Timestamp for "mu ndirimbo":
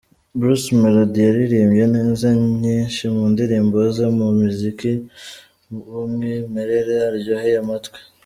3.15-3.77